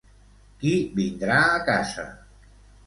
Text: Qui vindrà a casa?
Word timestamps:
Qui 0.63 0.71
vindrà 1.01 1.37
a 1.51 1.63
casa? 1.71 2.09